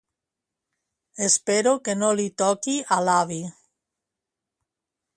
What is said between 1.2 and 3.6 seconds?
Espero que no li toqui a l'avi